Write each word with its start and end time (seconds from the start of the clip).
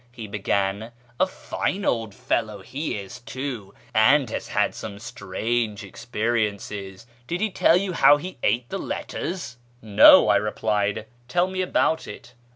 he 0.11 0.25
began;" 0.25 0.91
a 1.19 1.27
fine 1.27 1.85
old 1.85 2.15
fellow 2.15 2.63
he 2.63 2.97
is, 2.97 3.19
too, 3.19 3.71
and 3.93 4.31
has 4.31 4.47
had 4.47 4.73
some 4.73 4.97
strange 4.97 5.83
experiences. 5.83 7.05
Did 7.27 7.39
he 7.39 7.51
tell 7.51 7.77
you 7.77 7.93
how 7.93 8.17
he 8.17 8.39
ate 8.41 8.67
the 8.69 8.79
letters?"" 8.79 9.57
No," 9.99 10.27
I 10.27 10.37
replied;" 10.37 11.05
tell 11.27 11.45
me 11.45 11.61
about 11.61 12.07
it." 12.07 12.33